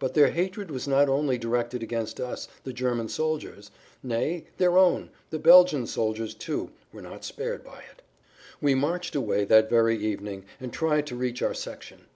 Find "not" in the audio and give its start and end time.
0.88-1.08, 7.00-7.24